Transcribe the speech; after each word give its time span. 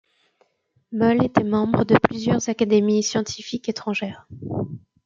Moles 0.91 1.23
était 1.25 1.43
membre 1.43 1.83
de 1.85 1.95
plusieurs 1.99 2.49
académies 2.49 3.03
scientifiques 3.03 3.69
étrangères. 3.69 4.27